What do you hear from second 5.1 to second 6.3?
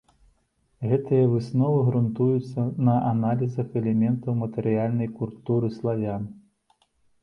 культуры славян.